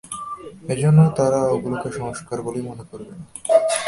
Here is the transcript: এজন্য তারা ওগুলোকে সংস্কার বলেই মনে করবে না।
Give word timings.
এজন্য 0.67 0.99
তারা 1.17 1.39
ওগুলোকে 1.47 1.89
সংস্কার 1.91 2.37
বলেই 2.41 2.65
মনে 2.67 2.83
করবে 2.91 3.13
না। 3.19 3.25